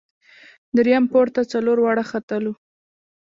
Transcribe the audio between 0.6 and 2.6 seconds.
درییم پوړ ته څلور واړه ختلو.